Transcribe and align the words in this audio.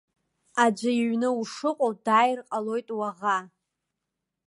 Аӡәы 0.63 0.91
иҩны 1.01 1.29
ушыҟоу 1.39 1.93
дааир 2.05 2.39
ҟалоит 2.49 2.87
уаӷа. 2.97 3.37